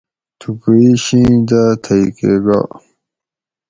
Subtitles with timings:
[0.39, 2.59] تھوکو ئ شینش داۤ تئ کہ گا